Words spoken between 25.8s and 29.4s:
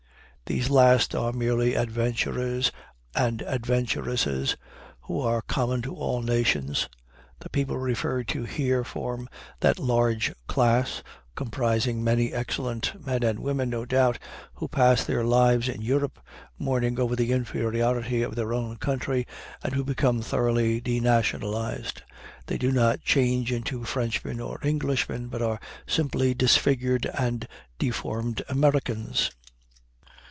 simply disfigured and deformed Americans.